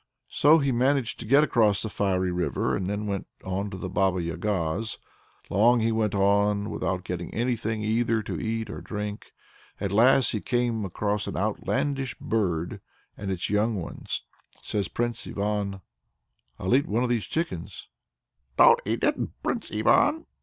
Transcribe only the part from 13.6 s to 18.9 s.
ones. Says Prince Ivan: "I'll eat one of these chickens." "Don't